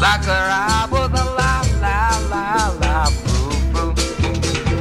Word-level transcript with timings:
Sakura 0.00 0.88
was 0.90 1.10
a 1.12 1.24
la 1.38 1.60
la 1.84 1.98
la 2.30 2.72
la 2.80 3.10
boo 3.24 3.52
boo. 3.72 3.92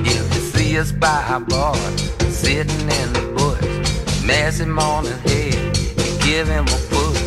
If 0.05 0.33
you 0.33 0.41
see 0.53 0.77
us 0.77 0.93
by 0.93 1.21
our 1.27 1.41
board, 1.41 1.99
sitting 2.31 2.88
in 2.99 3.07
the 3.11 3.25
bush, 3.35 4.23
mess 4.25 4.61
him 4.61 4.79
on 4.79 5.03
his 5.03 5.19
head 5.29 5.77
and 5.99 6.21
give 6.21 6.47
him 6.47 6.65
a 6.67 6.79
push. 6.89 7.21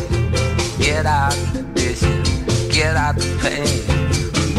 Get 0.79 1.05
out 1.05 1.35
the 1.53 1.61
dishes, 1.75 2.29
get 2.69 2.95
out 2.95 3.15
the 3.15 3.29
pain. 3.43 3.85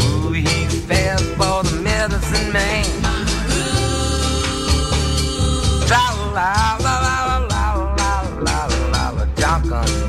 Ooh, 0.04 0.30
he 0.30 0.44
fell 0.88 1.18
for 1.36 1.68
the 1.68 1.80
medicine 1.82 2.52
man. 2.52 2.86
La 5.90 6.06
la 6.36 6.76
la 6.84 6.94
la 7.04 7.38
la 7.50 7.64
la 7.98 8.22
la 8.46 8.66
la 8.92 9.10
la 9.10 9.56
la 9.58 10.03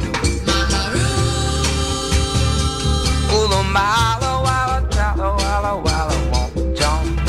Mala 3.76 4.42
walla 4.46 4.88
jalla 4.90 5.36
walla 5.36 6.18
won't 6.32 6.78
jump. 6.80 7.20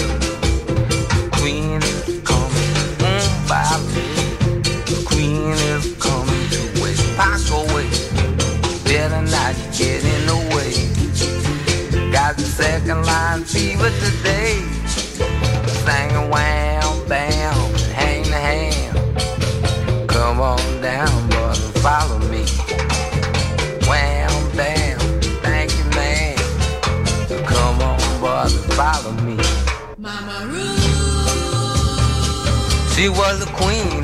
Queen 1.32 1.82
is 1.82 2.20
coming, 2.22 2.72
mm, 3.02 3.26
Bobby. 3.50 4.04
Queen 5.10 5.50
is 5.74 5.86
coming 6.04 6.44
to 6.54 6.60
West 6.80 7.04
Paso 7.16 7.58
way. 7.74 7.88
Better 8.84 9.22
not 9.22 9.56
get 9.76 10.04
in 10.14 10.22
the 10.30 10.38
way. 10.54 10.72
Got 12.12 12.36
the 12.36 12.44
second 12.44 13.04
line 13.04 13.42
fever 13.42 13.90
today. 14.04 14.45
she 33.06 33.10
was 33.10 33.40
a 33.40 33.46
queen. 33.52 33.95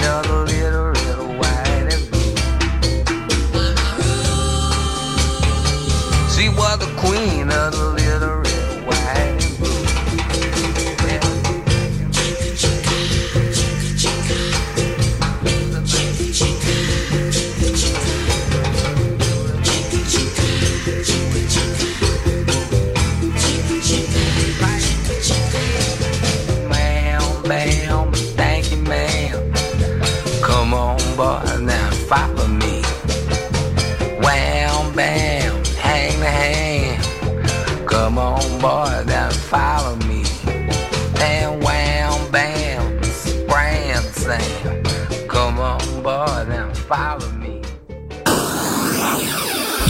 follow 46.93 47.31
me. 47.33 47.63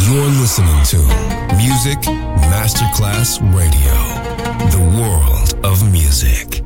You're 0.07 0.31
listening 0.38 0.85
to 0.93 0.99
Music 1.57 1.99
Masterclass 2.53 3.41
Radio, 3.53 3.97
the 4.71 4.83
world 5.01 5.67
of 5.67 5.91
music. 5.91 6.62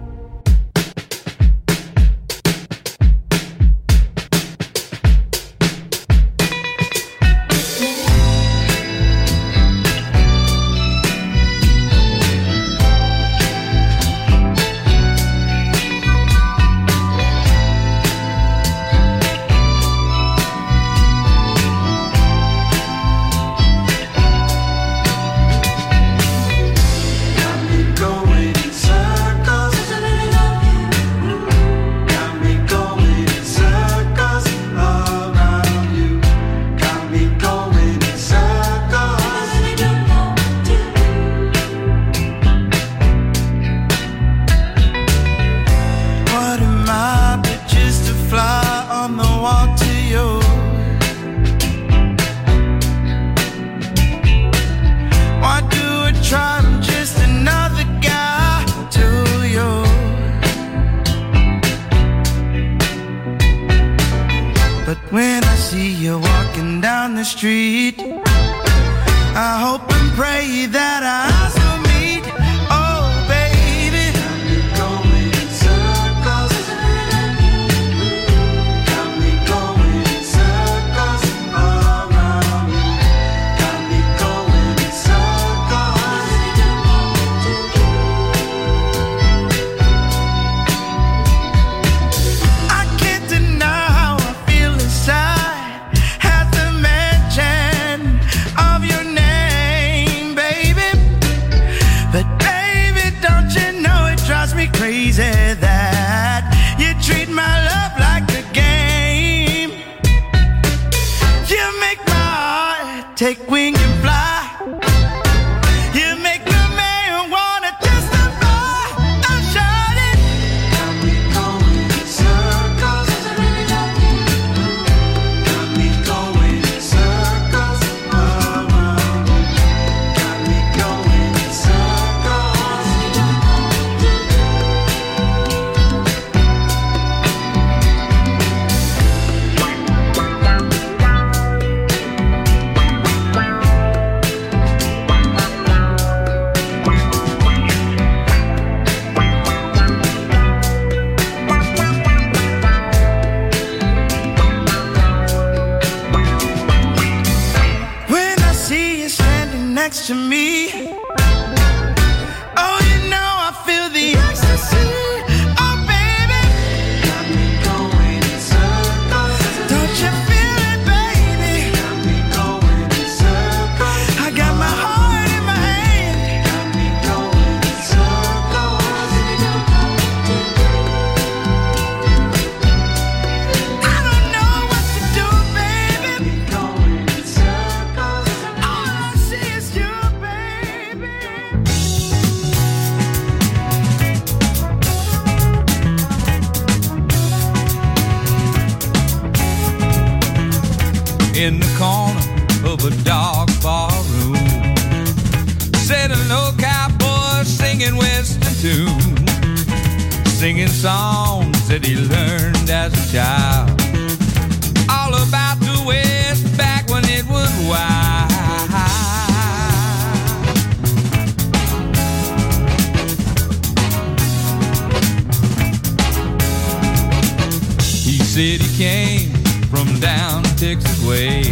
came 228.76 229.30
from 229.70 229.86
down 230.00 230.42
Texas 230.58 231.02
way. 231.06 231.42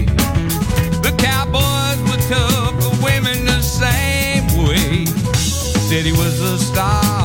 The 1.00 1.14
cowboys 1.16 1.98
were 2.02 2.20
tough, 2.28 2.74
the 2.78 3.00
women 3.02 3.46
the 3.46 3.62
same 3.62 4.44
way. 4.66 5.06
Said 5.88 6.04
he 6.04 6.12
was 6.12 6.38
a 6.40 6.58
star. 6.58 7.23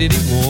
did 0.00 0.12
he 0.14 0.32
want? 0.32 0.49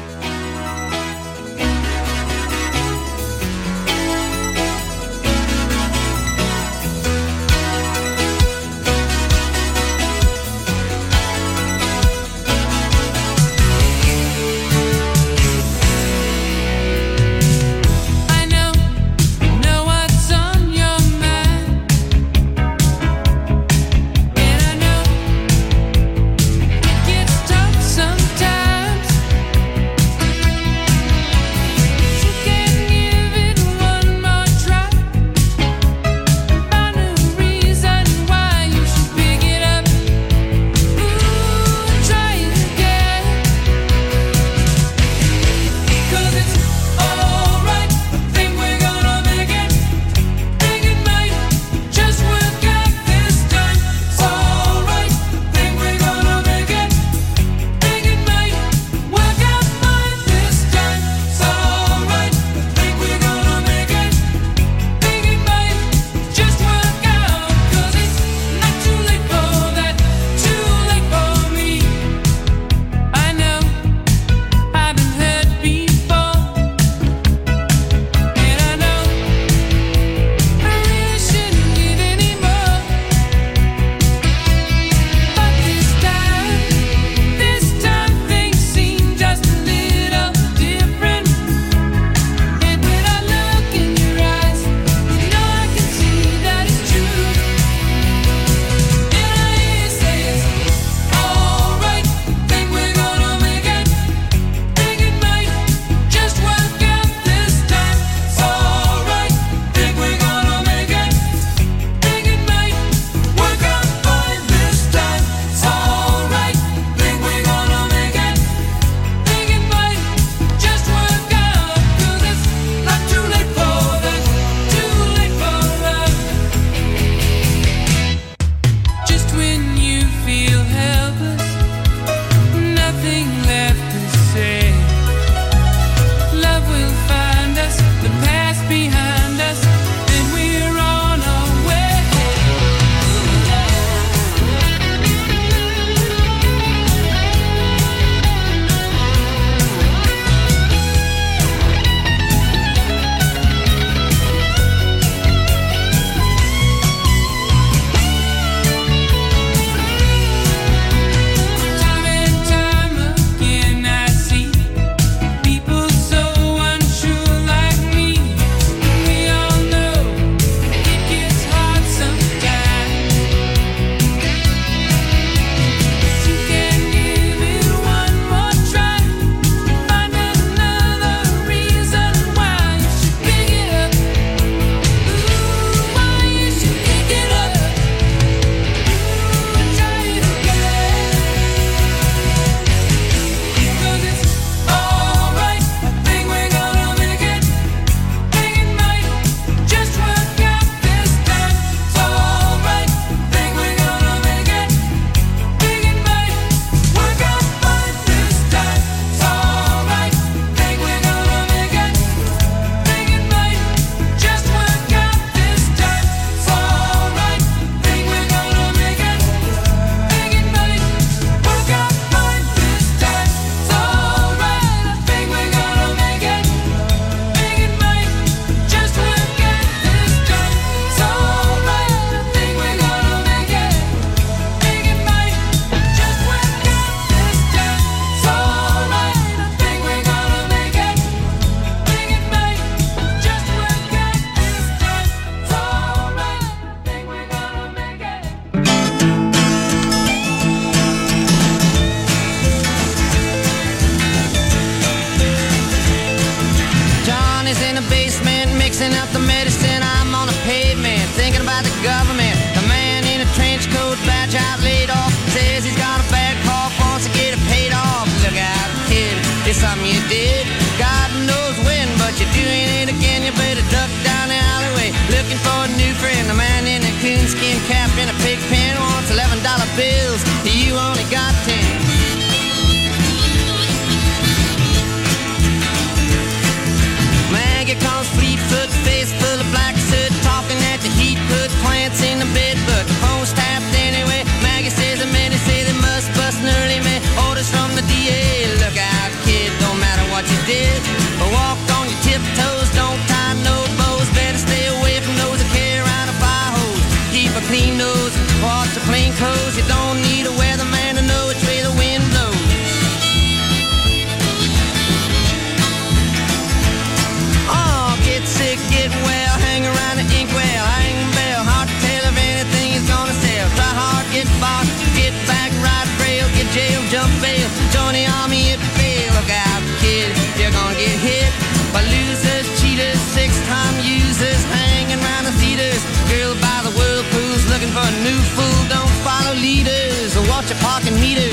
parking 340.71 340.95
meter. 341.03 341.27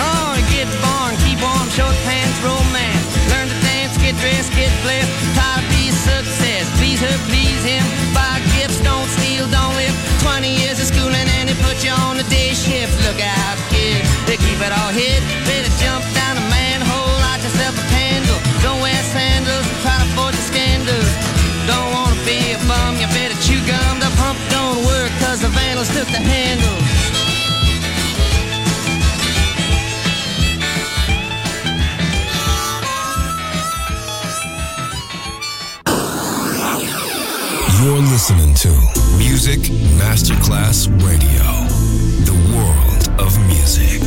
Oh, 0.00 0.32
get 0.48 0.64
born, 0.80 1.12
keep 1.20 1.36
on, 1.44 1.68
short 1.76 1.92
pants, 2.08 2.38
romance. 2.40 3.04
Learn 3.28 3.52
to 3.52 3.58
dance, 3.60 4.00
get 4.00 4.16
dressed, 4.16 4.56
get 4.56 4.72
blessed. 4.80 5.12
Tired 5.36 5.60
of 5.60 5.68
be 5.68 5.92
success, 5.92 6.64
please 6.80 7.00
her, 7.04 7.16
please 7.28 7.60
him. 7.60 7.84
Buy 8.16 8.40
gifts, 8.56 8.80
don't 8.80 9.04
steal, 9.20 9.44
don't 9.52 9.76
live. 9.76 9.92
20 10.24 10.48
years 10.48 10.80
of 10.80 10.88
schooling 10.88 11.28
and 11.36 11.52
they 11.52 11.58
put 11.60 11.84
you 11.84 11.92
on 12.08 12.16
the 12.16 12.24
day 12.32 12.56
shift. 12.56 12.96
Look 13.04 13.20
out, 13.20 13.56
kid, 13.68 14.00
they 14.24 14.40
keep 14.40 14.64
it 14.64 14.72
all 14.72 14.92
hid. 14.96 15.20
Better 15.44 15.72
jump 15.76 16.00
down 16.16 16.40
a 16.40 16.44
manhole, 16.48 17.12
light 17.20 17.44
yourself 17.44 17.76
a 17.76 17.84
candle. 17.92 18.40
Don't 18.64 18.80
wear 18.80 18.96
sandals, 19.12 19.68
try 19.84 20.00
to 20.00 20.08
forge 20.16 20.32
the 20.32 20.46
scandals 20.48 21.35
be 22.26 22.52
a 22.52 22.58
bum, 22.66 22.96
you 22.98 23.06
better 23.14 23.38
chew 23.40 23.60
gum. 23.70 24.00
The 24.00 24.10
pump 24.18 24.38
don't 24.50 24.84
work 24.84 25.10
cause 25.22 25.40
the 25.40 25.48
vandals 25.48 25.88
took 25.94 26.08
the 26.08 26.18
handle. 26.18 26.76
You're 37.78 38.02
listening 38.10 38.54
to 38.54 38.70
Music 39.16 39.60
Masterclass 40.00 40.88
Radio, 41.06 41.46
the 42.26 42.36
world 42.52 43.20
of 43.20 43.38
music. 43.46 44.02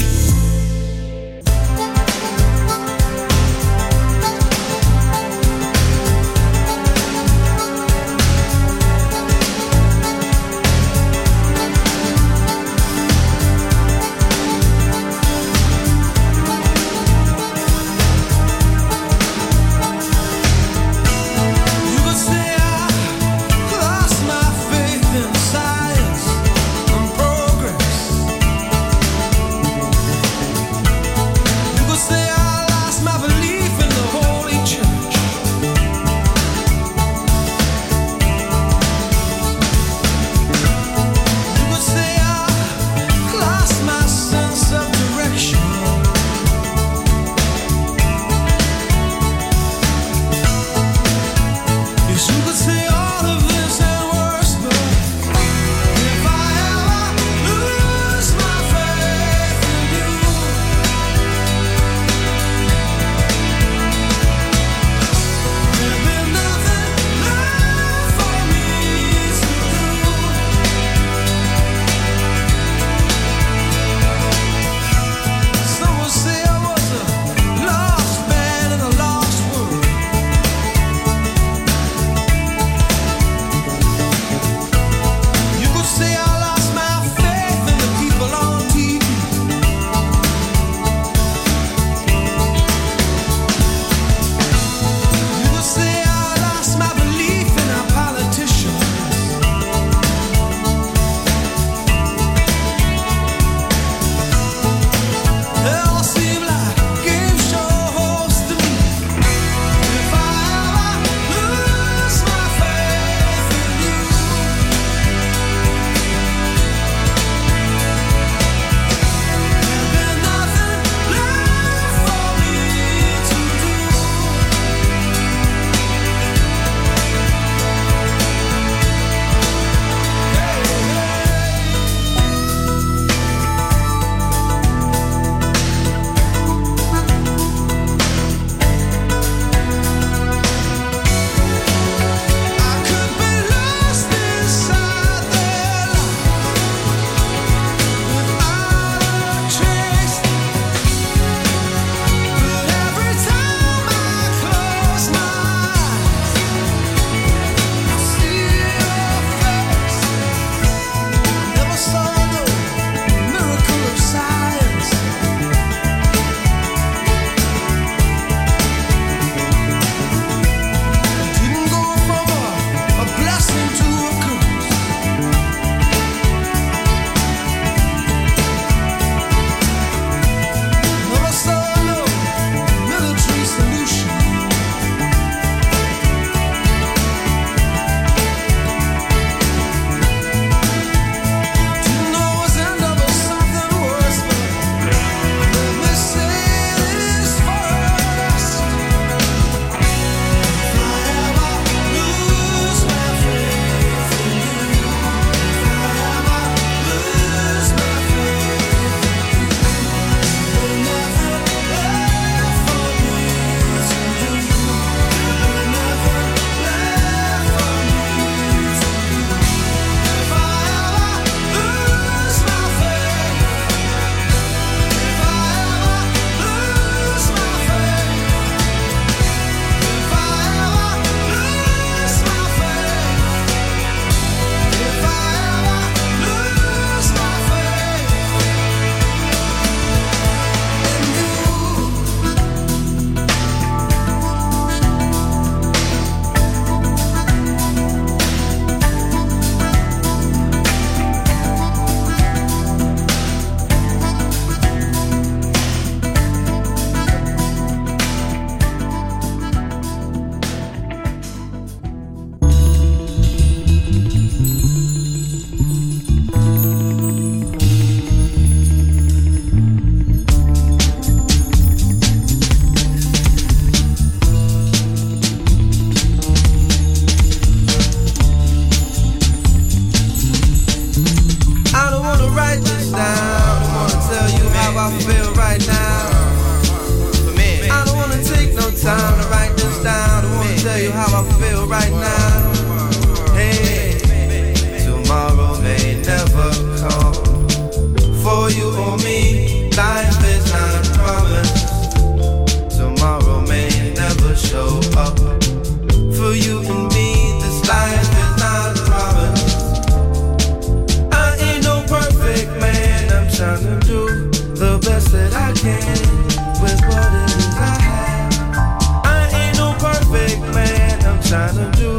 trying 321.29 321.53
to 321.53 321.69
do 321.77 321.93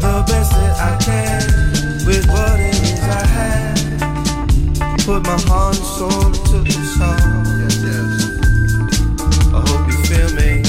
the 0.00 0.24
best 0.26 0.50
that 0.50 0.74
I 0.76 0.96
can 0.98 1.42
with 2.04 2.26
what 2.26 2.58
it 2.58 2.74
is 2.82 3.00
I 3.00 3.24
have. 3.38 3.78
Put 5.06 5.22
my 5.22 5.38
heart 5.46 5.76
and 5.76 5.86
soul 5.86 6.26
into 6.26 6.58
the 6.66 6.72
song. 6.98 7.42
I 9.54 9.60
hope 9.68 9.86
you 9.86 9.98
feel 10.10 10.30
me 10.34 10.64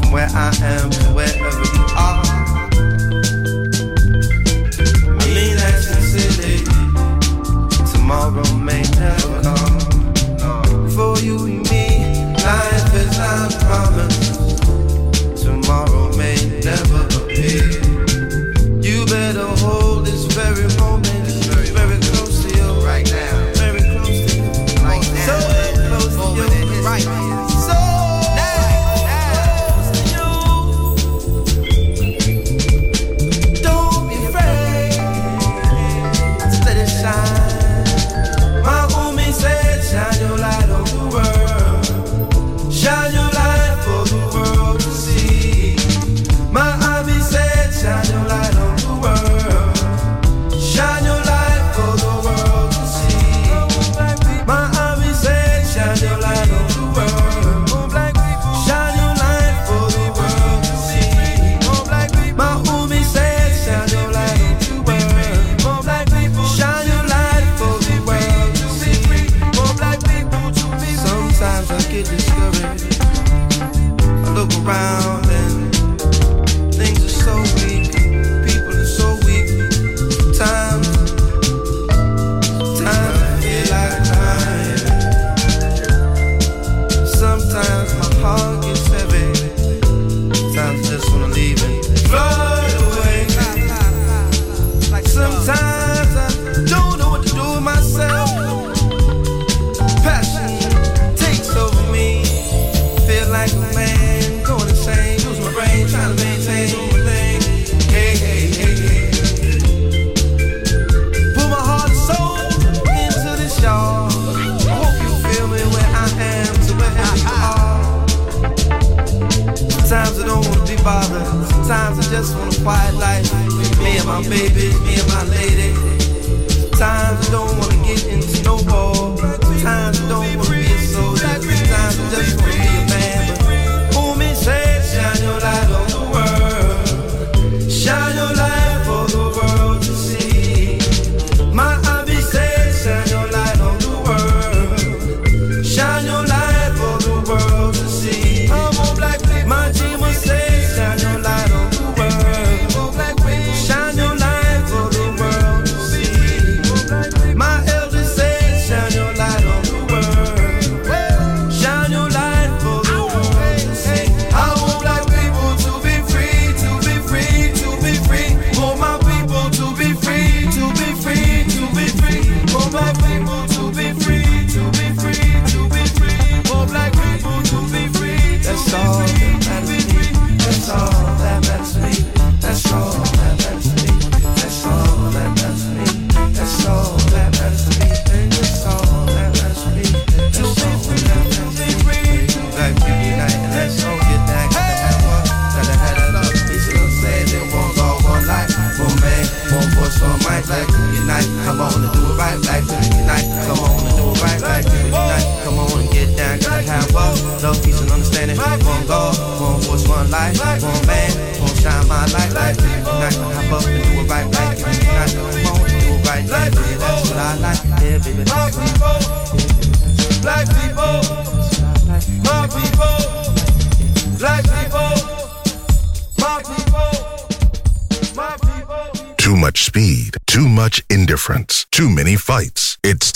from 0.00 0.12
where 0.12 0.28
I 0.34 0.54
am. 0.60 0.93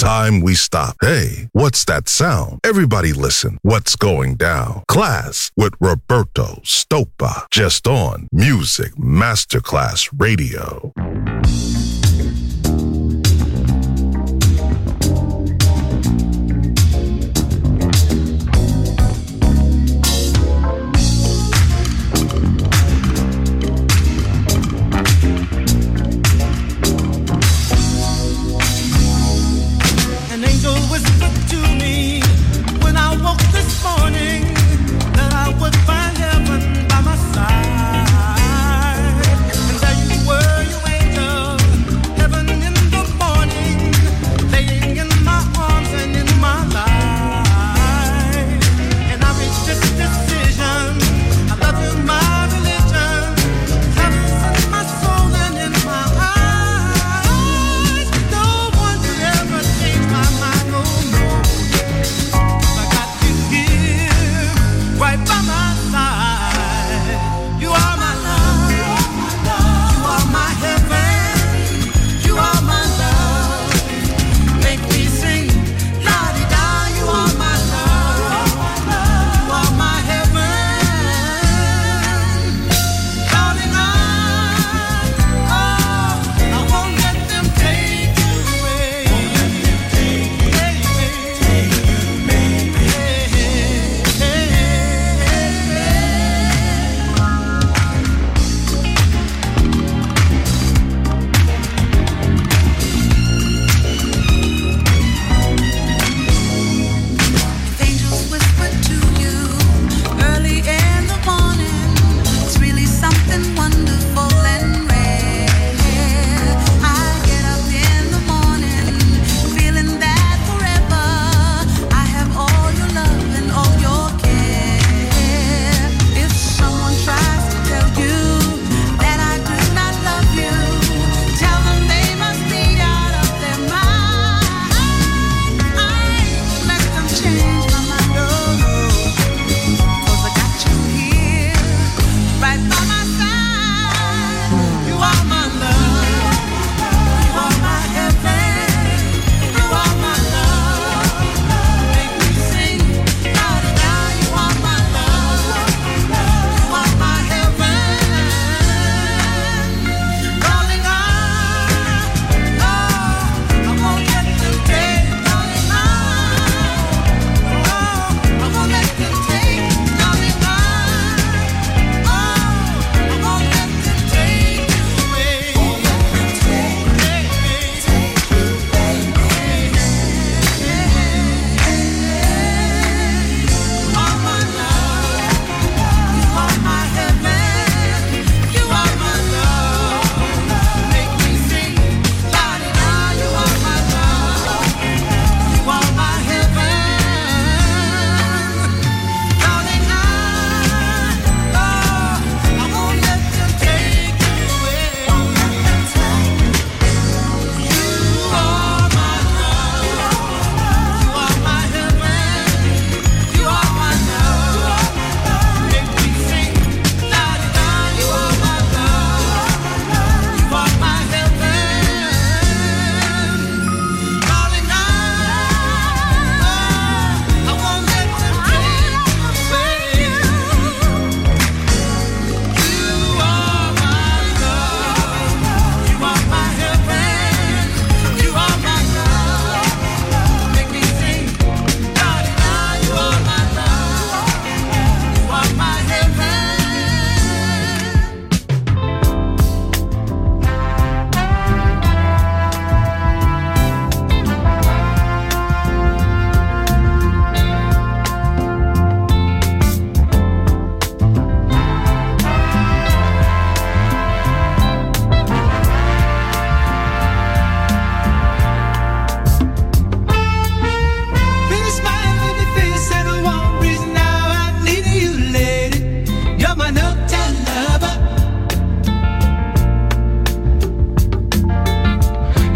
time 0.09 0.41
we 0.41 0.55
stop. 0.55 0.97
Hey, 1.03 1.51
what's 1.53 1.85
that 1.85 2.09
sound? 2.09 2.61
Everybody 2.65 3.13
listen. 3.13 3.59
What's 3.61 3.95
going 3.95 4.37
down? 4.37 4.83
Klass 4.91 5.51
with 5.55 5.75
Roberto 5.81 6.63
Stoppa. 6.65 7.47
Just 7.51 7.87
on 7.87 8.27
Music 8.33 8.95
Masterclass 8.95 10.09
Radio. 10.17 10.95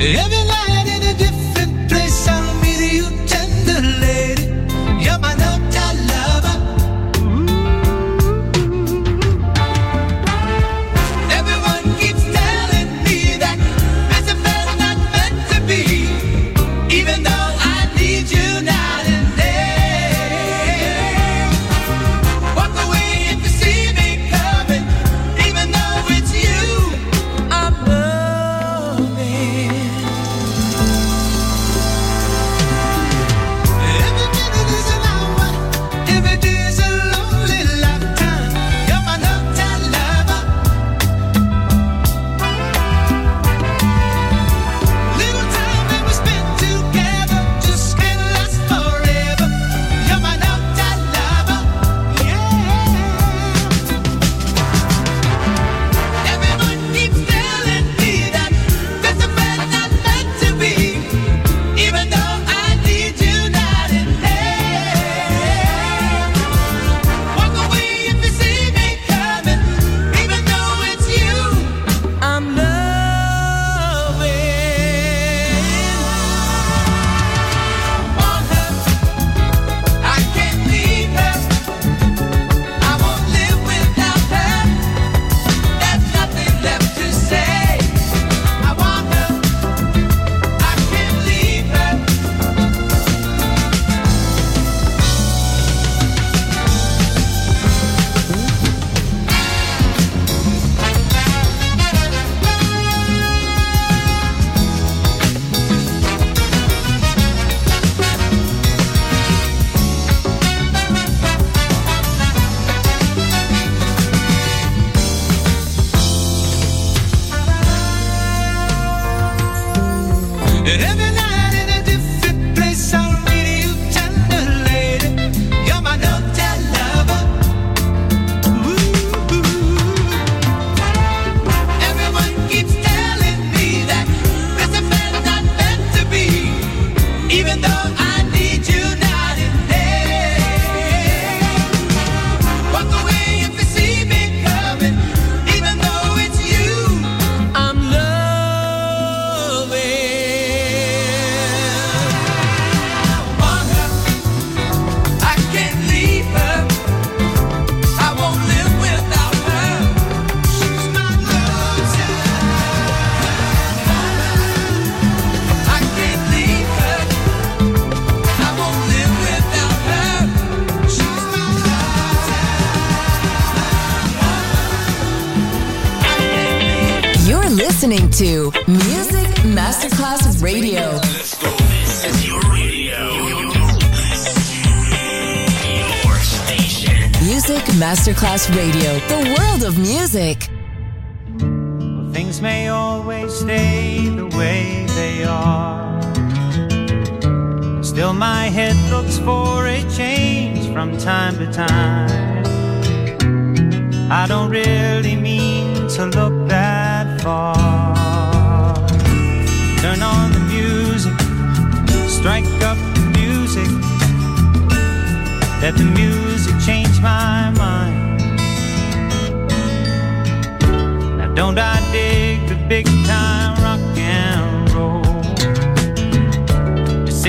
Et... 0.05 0.41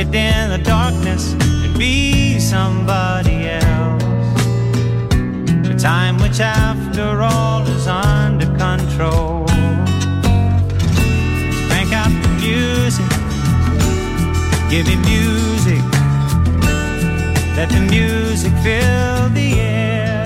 sit 0.03 0.15
in 0.15 0.49
the 0.49 0.57
darkness 0.57 1.33
and 1.33 1.77
be 1.77 2.39
somebody 2.39 3.49
else. 3.49 4.03
A 5.69 5.75
time 5.77 6.17
which, 6.17 6.39
after 6.39 7.21
all, 7.21 7.61
is 7.67 7.87
under 7.87 8.45
control. 8.57 9.45
Crank 11.67 11.91
out 11.93 12.13
the 12.23 12.31
music, 12.41 13.09
give 14.69 14.85
me 14.87 14.95
music. 15.11 15.83
Let 17.55 17.69
the 17.69 17.81
music 17.89 18.53
fill 18.63 19.29
the 19.29 19.59
air. 19.59 20.23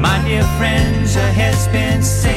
My 0.00 0.22
dear 0.26 0.44
friends, 0.58 1.14
your 1.16 1.24
head's 1.24 1.66
been 1.68 2.02
sinking 2.02 2.35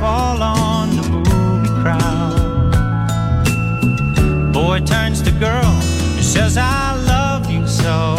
fall 0.00 0.42
on 0.42 0.96
the 0.96 1.02
movie 1.02 1.68
crowd. 1.82 2.72
Boy 4.50 4.80
turns 4.80 5.20
to 5.20 5.30
girl 5.32 5.72
and 6.16 6.24
says, 6.24 6.56
I 6.56 6.96
love 7.06 7.50
you 7.50 7.66
so. 7.68 8.16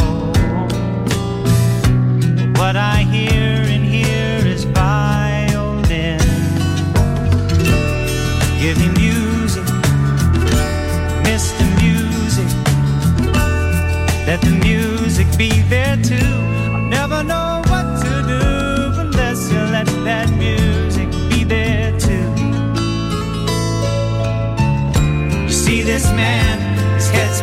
What 2.60 2.76
I 2.76 2.98
hear 3.16 3.64
in 3.76 3.84
here 3.84 4.46
is 4.46 4.64
violin. 4.66 6.20
Give 8.62 8.78
me 8.78 8.90
music, 9.02 9.66
Mr. 11.26 11.66
Music. 11.82 12.50
Let 14.28 14.40
the 14.42 14.52
music 14.64 15.26
be 15.36 15.50
there 15.64 15.98
too. 15.98 16.51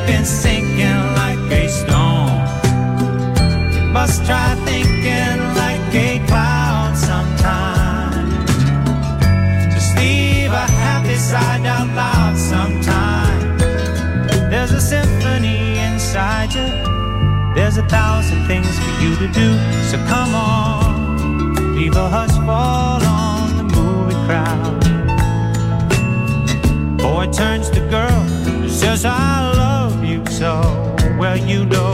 been 0.08 0.24
sinking 0.24 1.02
like 1.20 1.38
a 1.52 1.68
stone. 1.68 2.40
Must 3.92 4.24
try 4.24 4.54
thinking 4.64 5.38
like 5.62 5.94
a 5.94 6.18
cloud 6.26 6.96
sometime. 6.96 8.30
Just 9.74 9.94
leave 9.98 10.50
a 10.50 10.66
happy 10.84 11.16
side 11.16 11.66
out 11.66 11.88
loud 11.94 12.38
sometime. 12.38 13.58
There's 14.50 14.72
a 14.72 14.80
symphony 14.80 15.78
inside 15.88 16.54
you. 16.54 16.68
There's 17.54 17.76
a 17.76 17.86
thousand 17.96 18.46
things 18.46 18.72
for 18.82 18.92
you 19.02 19.14
to 19.22 19.28
do. 19.40 19.48
So 19.90 19.96
come 20.12 20.34
on, 20.34 21.74
leave 21.76 21.96
a 21.96 22.08
hush 22.08 22.36
fall 22.46 23.02
on 23.04 23.48
the 23.58 23.66
movie 23.76 24.20
crowd. 24.26 24.80
Boy 26.96 27.26
turns 27.30 27.68
to 27.70 27.80
girl, 27.90 28.24
says 28.68 29.04
I 29.04 29.37
you 31.46 31.64
know 31.66 31.87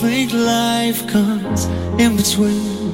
think 0.00 0.32
life 0.32 1.06
comes 1.08 1.66
in 2.00 2.16
between. 2.16 2.92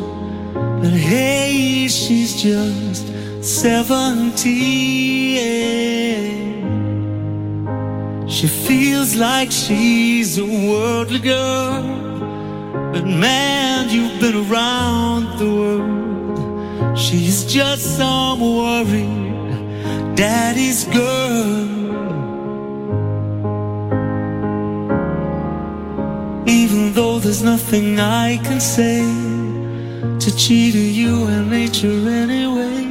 But 0.80 0.92
hey, 0.92 1.86
she's 1.88 2.42
just 2.42 3.06
seventeen. 3.44 5.06
She 8.28 8.48
feels 8.48 9.14
like 9.14 9.52
she's 9.52 10.36
a 10.38 10.44
worldly 10.44 11.20
girl. 11.20 11.82
But 12.92 13.06
man, 13.06 13.88
you've 13.88 14.18
been 14.20 14.50
around 14.50 15.38
the 15.38 15.50
world. 15.60 16.98
She's 16.98 17.44
just 17.44 17.96
some 17.96 18.40
worried 18.40 20.16
daddy's 20.16 20.84
girl. 20.86 21.76
Though 26.96 27.18
there's 27.18 27.42
nothing 27.42 28.00
I 28.00 28.38
can 28.38 28.58
say 28.58 29.02
to 30.18 30.28
cheat 30.34 30.74
you 30.74 31.26
and 31.26 31.50
nature 31.50 32.00
anyway, 32.24 32.86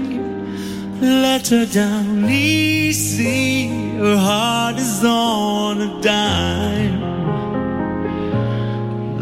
let 1.01 1.47
her 1.47 1.65
down 1.65 2.29
easy. 2.29 3.67
Her 3.97 4.17
heart 4.17 4.75
is 4.77 5.03
on 5.03 5.81
a 5.81 6.01
dime. 6.03 7.01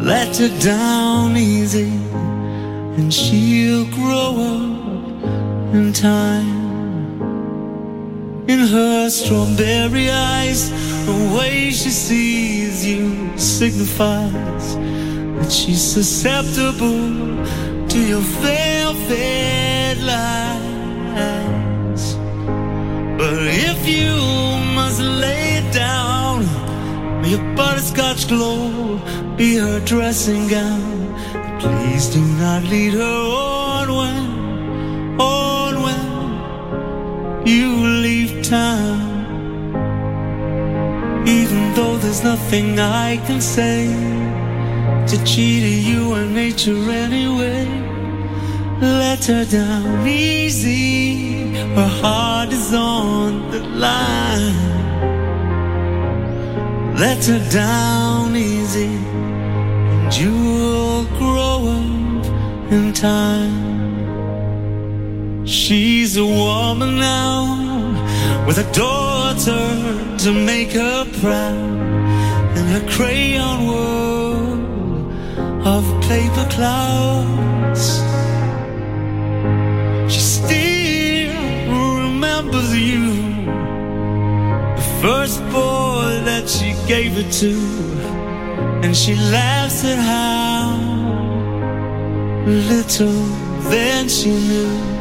Let 0.03 0.35
her 0.39 0.53
down 0.59 1.37
easy, 1.37 1.93
and 2.97 3.13
she'll 3.13 3.85
grow 3.99 4.31
up 4.51 5.73
in 5.73 5.93
time. 5.93 6.61
In 8.49 8.59
her 8.75 9.09
strawberry 9.09 10.11
eyes, 10.11 10.61
the 11.05 11.17
way 11.37 11.71
she 11.71 11.89
sees 11.89 12.62
you 12.81 13.37
signifies 13.37 14.75
that 15.37 15.51
she's 15.51 15.81
susceptible 15.81 17.07
to 17.87 17.99
your 18.11 18.25
velvet 18.41 19.97
lies. 20.01 22.15
But 23.19 23.43
if 23.69 23.79
you 23.87 24.15
must 24.73 24.99
lay 24.99 25.61
down, 25.71 26.45
may 27.21 27.29
your 27.35 27.55
butterscotch 27.55 28.27
glow 28.27 28.97
be 29.37 29.57
her 29.57 29.79
dressing 29.85 30.47
gown. 30.47 31.13
Please 31.59 32.07
do 32.07 32.21
not 32.43 32.63
lead 32.63 32.93
her 32.93 33.03
on 33.03 33.87
when, 33.99 35.21
on 35.21 35.73
when 35.85 37.47
you 37.47 37.69
leave 38.01 38.43
town. 38.43 39.12
Even 41.39 41.73
though 41.75 41.97
there's 41.97 42.23
nothing 42.23 42.79
I 42.79 43.17
can 43.25 43.41
say 43.41 43.79
to 45.09 45.15
cheat 45.25 45.63
you 45.89 46.13
and 46.13 46.33
nature 46.33 46.83
anyway, 47.05 47.65
let 48.79 49.25
her 49.25 49.45
down 49.45 50.07
easy. 50.07 51.53
Her 51.77 51.91
heart 52.01 52.49
is 52.53 52.73
on 52.73 53.49
the 53.51 53.61
line. 53.85 54.73
Let 57.03 57.25
her 57.25 57.43
down 57.49 58.35
easy, 58.35 58.93
and 59.93 60.11
you'll 60.19 61.05
grow 61.19 61.57
up 61.79 62.25
in 62.71 62.93
time. 62.93 63.73
She's 65.45 66.15
a 66.17 66.25
woman 66.25 66.91
now 66.99 68.45
with 68.45 68.57
a 68.59 68.67
daughter 69.33 70.17
to 70.17 70.31
make 70.31 70.71
her 70.71 71.05
proud 71.19 71.53
and 72.57 72.69
her 72.69 72.87
crayon 72.91 73.67
world 73.67 74.59
of 75.65 75.83
paper 76.03 76.47
clouds. 76.49 78.01
She 80.13 80.19
still 80.19 81.33
remembers 81.97 82.75
you, 82.75 83.45
the 84.75 84.87
first 85.01 85.39
boy 85.51 86.21
that 86.25 86.47
she 86.47 86.75
gave 86.87 87.17
it 87.17 87.31
to, 87.41 87.55
and 88.83 88.95
she 88.95 89.15
laughs 89.15 89.83
at 89.83 89.97
how 89.97 90.77
little 92.45 93.23
then 93.71 94.07
she 94.07 94.29
knew. 94.29 94.92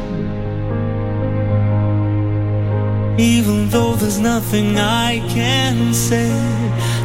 Even 3.17 3.69
though 3.69 3.95
there's 3.95 4.19
nothing 4.19 4.77
I 4.77 5.19
can 5.29 5.93
say 5.93 6.31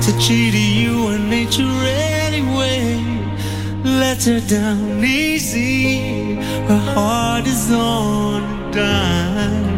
to 0.03 0.19
cheat 0.19 0.55
you 0.55 1.09
and 1.09 1.29
nature 1.29 1.63
anyway, 1.65 2.99
let 3.85 4.25
her 4.25 4.41
down 4.41 5.05
easy. 5.05 6.37
Her 6.67 6.79
heart 6.95 7.47
is 7.47 7.71
on 7.71 8.43
a 8.43 8.73
dime. 8.73 9.69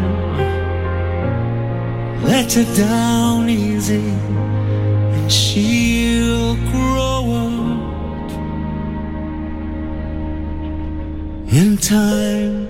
Let 2.22 2.52
her 2.52 2.76
down 2.76 3.48
easy, 3.48 4.10
and 5.16 5.32
she'll 5.32 6.54
grow 6.70 7.32
up 7.44 8.30
in 11.52 11.76
time. 11.76 12.69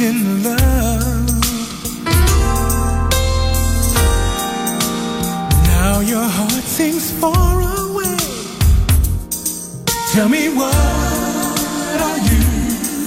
in 0.00 0.42
love. 0.42 1.28
Now 5.66 6.00
your 6.00 6.22
heart 6.24 6.64
sings 6.64 7.10
far 7.20 7.60
away. 7.60 8.16
Tell 10.12 10.28
me 10.28 10.48
what 10.48 10.74
are 12.08 12.18
you 12.18 12.42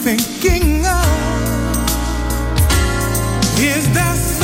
thinking 0.06 0.86
of? 0.86 1.08
Is 3.60 3.92
there 3.94 4.37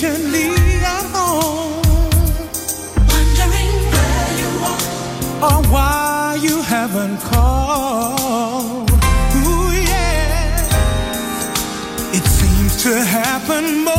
patiently 0.00 0.50
at 0.84 1.06
home, 1.12 1.82
wondering 3.08 3.72
where 3.92 4.30
you 4.38 4.50
are 4.70 4.82
or 5.42 5.58
why 5.72 6.38
you 6.40 6.62
haven't 6.62 7.18
called. 7.22 8.90
Ooh, 8.90 9.72
yeah, 9.72 10.62
it 12.12 12.24
seems 12.24 12.82
to 12.84 13.02
happen 13.02 13.84
more. 13.84 13.97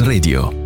Radio. 0.00 0.59